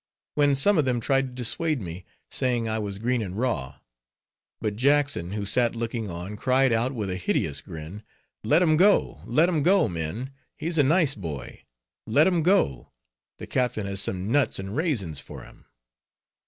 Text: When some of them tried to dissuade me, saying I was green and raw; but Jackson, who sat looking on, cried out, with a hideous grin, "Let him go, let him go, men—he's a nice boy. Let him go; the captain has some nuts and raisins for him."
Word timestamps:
When 0.33 0.55
some 0.55 0.79
of 0.79 0.85
them 0.85 0.99
tried 0.99 1.21
to 1.27 1.33
dissuade 1.33 1.79
me, 1.79 2.05
saying 2.31 2.67
I 2.67 2.79
was 2.79 2.97
green 2.97 3.21
and 3.21 3.37
raw; 3.37 3.75
but 4.59 4.75
Jackson, 4.75 5.33
who 5.33 5.45
sat 5.45 5.75
looking 5.75 6.09
on, 6.09 6.37
cried 6.37 6.73
out, 6.73 6.91
with 6.91 7.11
a 7.11 7.17
hideous 7.17 7.61
grin, 7.61 8.01
"Let 8.43 8.63
him 8.63 8.77
go, 8.77 9.21
let 9.27 9.47
him 9.47 9.61
go, 9.61 9.87
men—he's 9.87 10.79
a 10.79 10.83
nice 10.83 11.13
boy. 11.13 11.65
Let 12.07 12.25
him 12.25 12.41
go; 12.41 12.89
the 13.37 13.45
captain 13.45 13.85
has 13.85 14.01
some 14.01 14.31
nuts 14.31 14.57
and 14.57 14.75
raisins 14.75 15.19
for 15.19 15.43
him." 15.43 15.65